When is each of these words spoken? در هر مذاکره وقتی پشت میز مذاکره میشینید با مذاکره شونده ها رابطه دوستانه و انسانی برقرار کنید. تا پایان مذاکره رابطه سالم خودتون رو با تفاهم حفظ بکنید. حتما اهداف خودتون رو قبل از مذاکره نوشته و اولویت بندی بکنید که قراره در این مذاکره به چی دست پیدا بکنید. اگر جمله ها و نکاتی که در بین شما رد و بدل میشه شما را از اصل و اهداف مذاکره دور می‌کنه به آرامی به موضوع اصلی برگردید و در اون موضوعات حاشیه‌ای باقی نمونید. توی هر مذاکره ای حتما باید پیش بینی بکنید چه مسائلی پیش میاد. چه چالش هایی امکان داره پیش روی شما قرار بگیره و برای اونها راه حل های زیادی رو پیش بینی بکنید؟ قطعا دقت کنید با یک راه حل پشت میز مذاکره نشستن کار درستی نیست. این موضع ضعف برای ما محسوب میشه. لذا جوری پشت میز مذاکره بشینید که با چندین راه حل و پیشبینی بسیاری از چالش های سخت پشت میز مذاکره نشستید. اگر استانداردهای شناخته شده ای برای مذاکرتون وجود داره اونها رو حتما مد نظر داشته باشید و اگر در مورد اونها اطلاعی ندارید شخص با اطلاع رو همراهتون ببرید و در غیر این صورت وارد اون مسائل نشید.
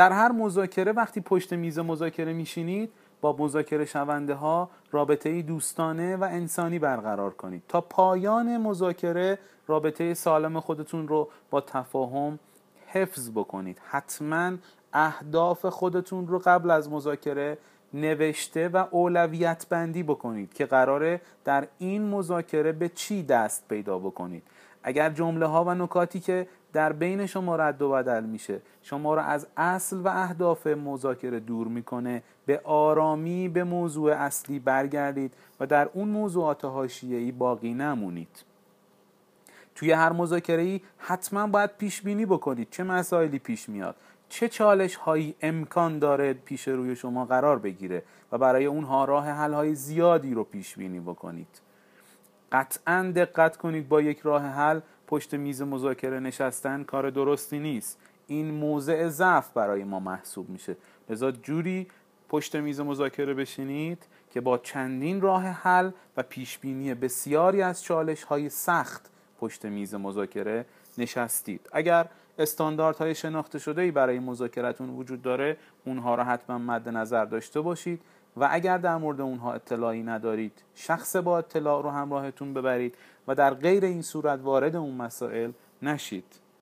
در 0.00 0.12
هر 0.12 0.32
مذاکره 0.32 0.92
وقتی 0.92 1.20
پشت 1.20 1.52
میز 1.52 1.78
مذاکره 1.78 2.32
میشینید 2.32 2.92
با 3.20 3.36
مذاکره 3.38 3.84
شونده 3.84 4.34
ها 4.34 4.70
رابطه 4.90 5.42
دوستانه 5.42 6.16
و 6.16 6.24
انسانی 6.24 6.78
برقرار 6.78 7.30
کنید. 7.30 7.62
تا 7.68 7.80
پایان 7.80 8.56
مذاکره 8.56 9.38
رابطه 9.66 10.14
سالم 10.14 10.60
خودتون 10.60 11.08
رو 11.08 11.28
با 11.50 11.60
تفاهم 11.60 12.38
حفظ 12.86 13.30
بکنید. 13.30 13.80
حتما 13.84 14.52
اهداف 14.92 15.66
خودتون 15.66 16.26
رو 16.26 16.38
قبل 16.38 16.70
از 16.70 16.90
مذاکره 16.90 17.58
نوشته 17.94 18.68
و 18.68 18.86
اولویت 18.90 19.66
بندی 19.68 20.02
بکنید 20.02 20.52
که 20.54 20.66
قراره 20.66 21.20
در 21.44 21.68
این 21.78 22.08
مذاکره 22.08 22.72
به 22.72 22.88
چی 22.88 23.22
دست 23.22 23.68
پیدا 23.68 23.98
بکنید. 23.98 24.42
اگر 24.82 25.10
جمله 25.10 25.46
ها 25.46 25.64
و 25.64 25.74
نکاتی 25.74 26.20
که 26.20 26.46
در 26.72 26.92
بین 26.92 27.26
شما 27.26 27.56
رد 27.56 27.82
و 27.82 27.90
بدل 27.90 28.24
میشه 28.24 28.60
شما 28.82 29.14
را 29.14 29.22
از 29.22 29.46
اصل 29.56 29.96
و 29.96 30.08
اهداف 30.08 30.66
مذاکره 30.66 31.40
دور 31.40 31.68
می‌کنه 31.68 32.22
به 32.46 32.60
آرامی 32.64 33.48
به 33.48 33.64
موضوع 33.64 34.12
اصلی 34.12 34.58
برگردید 34.58 35.34
و 35.60 35.66
در 35.66 35.88
اون 35.92 36.08
موضوعات 36.08 36.64
حاشیه‌ای 36.64 37.32
باقی 37.32 37.74
نمونید. 37.74 38.44
توی 39.74 39.92
هر 39.92 40.12
مذاکره 40.12 40.62
ای 40.62 40.80
حتما 40.98 41.46
باید 41.46 41.70
پیش 41.78 42.02
بینی 42.02 42.26
بکنید 42.26 42.68
چه 42.70 42.82
مسائلی 42.82 43.38
پیش 43.38 43.68
میاد. 43.68 43.96
چه 44.30 44.48
چالش 44.48 44.96
هایی 44.96 45.34
امکان 45.42 45.98
داره 45.98 46.32
پیش 46.32 46.68
روی 46.68 46.96
شما 46.96 47.24
قرار 47.24 47.58
بگیره 47.58 48.02
و 48.32 48.38
برای 48.38 48.64
اونها 48.64 49.04
راه 49.04 49.28
حل 49.28 49.52
های 49.52 49.74
زیادی 49.74 50.34
رو 50.34 50.44
پیش 50.44 50.76
بینی 50.76 51.00
بکنید؟ 51.00 51.60
قطعا 52.52 53.12
دقت 53.16 53.56
کنید 53.56 53.88
با 53.88 54.00
یک 54.00 54.18
راه 54.18 54.42
حل 54.42 54.80
پشت 55.06 55.34
میز 55.34 55.62
مذاکره 55.62 56.20
نشستن 56.20 56.82
کار 56.84 57.10
درستی 57.10 57.58
نیست. 57.58 57.98
این 58.26 58.50
موضع 58.50 59.08
ضعف 59.08 59.50
برای 59.52 59.84
ما 59.84 60.00
محسوب 60.00 60.48
میشه. 60.48 60.76
لذا 61.10 61.30
جوری 61.30 61.86
پشت 62.28 62.56
میز 62.56 62.80
مذاکره 62.80 63.34
بشینید 63.34 64.06
که 64.30 64.40
با 64.40 64.58
چندین 64.58 65.20
راه 65.20 65.46
حل 65.46 65.90
و 66.16 66.22
پیشبینی 66.22 66.94
بسیاری 66.94 67.62
از 67.62 67.82
چالش 67.82 68.24
های 68.24 68.48
سخت 68.48 69.10
پشت 69.40 69.64
میز 69.64 69.94
مذاکره 69.94 70.64
نشستید. 70.98 71.68
اگر 71.72 72.06
استانداردهای 72.38 73.14
شناخته 73.14 73.58
شده 73.58 73.82
ای 73.82 73.90
برای 73.90 74.18
مذاکرتون 74.18 74.90
وجود 74.90 75.22
داره 75.22 75.56
اونها 75.84 76.14
رو 76.14 76.22
حتما 76.22 76.58
مد 76.58 76.88
نظر 76.88 77.24
داشته 77.24 77.60
باشید 77.60 78.00
و 78.36 78.48
اگر 78.50 78.78
در 78.78 78.96
مورد 78.96 79.20
اونها 79.20 79.52
اطلاعی 79.52 80.02
ندارید 80.02 80.52
شخص 80.74 81.16
با 81.16 81.38
اطلاع 81.38 81.82
رو 81.82 81.90
همراهتون 81.90 82.54
ببرید 82.54 82.94
و 83.28 83.34
در 83.34 83.54
غیر 83.54 83.84
این 83.84 84.02
صورت 84.02 84.40
وارد 84.42 84.76
اون 84.76 84.94
مسائل 84.94 85.50
نشید. 85.82 86.24